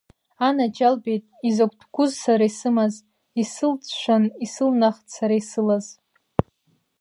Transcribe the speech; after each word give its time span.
Анаџьалбеит, 0.47 1.23
изакәтә 1.47 1.85
гәыз 1.93 2.11
сара 2.23 2.45
исымаз, 2.49 2.93
исылцәцәаан 3.41 4.23
исылнахт 4.45 5.05
сара 5.15 5.35
исылаз. 5.41 5.85